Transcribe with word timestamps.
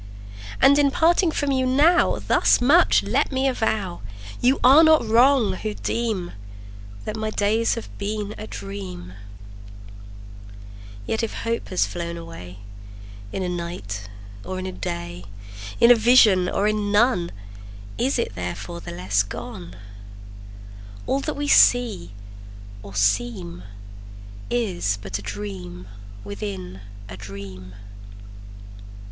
And, 0.59 0.79
in 0.79 0.89
parting 0.89 1.29
from 1.29 1.51
you 1.51 1.63
now, 1.67 2.17
Thus 2.17 2.59
much 2.59 3.03
let 3.03 3.31
me 3.31 3.47
avow 3.47 4.01
You 4.41 4.59
are 4.63 4.83
not 4.83 5.07
wrong, 5.07 5.53
who 5.53 5.75
deem 5.75 6.31
That 7.05 7.15
my 7.15 7.29
days 7.29 7.75
have 7.75 7.95
been 7.99 8.33
a 8.35 8.47
dream: 8.47 9.13
Yet 11.05 11.21
if 11.21 11.41
hope 11.43 11.67
has 11.69 11.85
flown 11.85 12.17
away 12.17 12.57
In 13.31 13.43
a 13.43 13.47
night, 13.47 14.09
or 14.43 14.57
in 14.57 14.65
a 14.65 14.71
day, 14.71 15.25
In 15.79 15.91
a 15.91 15.95
vision 15.95 16.49
or 16.49 16.67
in 16.67 16.91
none, 16.91 17.29
Is 17.99 18.17
it 18.17 18.33
therefore 18.33 18.81
the 18.81 18.89
less 18.91 19.21
gone? 19.21 19.75
All 21.05 21.19
that 21.19 21.35
we 21.35 21.47
see 21.47 22.11
or 22.81 22.95
seem 22.95 23.61
Is 24.49 24.97
but 24.99 25.19
a 25.19 25.21
dream 25.21 25.87
within 26.23 26.81
a 27.07 27.15
dream. 27.17 27.75